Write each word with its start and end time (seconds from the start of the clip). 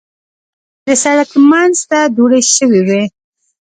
د 0.85 0.87
سړک 1.03 1.29
منځ 1.49 1.77
ته 1.89 1.99
دوړې 2.15 2.41
شوې 2.55 2.81
وې. 2.87 3.03